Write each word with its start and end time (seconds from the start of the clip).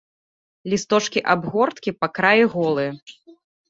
Лісточкі 0.73 1.23
абгорткі 1.35 1.97
па 2.01 2.07
краі 2.19 2.43
голыя. 2.59 2.91